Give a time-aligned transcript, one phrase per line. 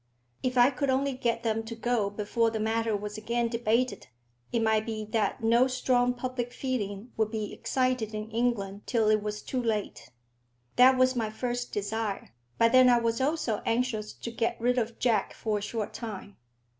[0.41, 4.07] If I could only get them to go before the matter was again debated,
[4.51, 9.21] it might be that no strong public feeling would be excited in England till it
[9.21, 10.09] was too late.
[10.75, 14.97] That was my first desire; but then I was also anxious to get rid of
[14.97, 16.37] Jack for a short time.